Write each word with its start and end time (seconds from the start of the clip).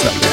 Slam. 0.00 0.29